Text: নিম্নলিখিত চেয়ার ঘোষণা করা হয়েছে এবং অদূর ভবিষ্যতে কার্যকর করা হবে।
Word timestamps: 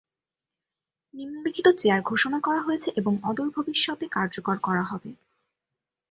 নিম্নলিখিত 1.13 1.67
চেয়ার 1.79 2.01
ঘোষণা 2.01 2.39
করা 2.39 2.61
হয়েছে 2.61 2.89
এবং 2.95 3.13
অদূর 3.23 3.47
ভবিষ্যতে 3.55 4.05
কার্যকর 4.11 4.55
করা 4.59 4.83
হবে। 4.83 5.09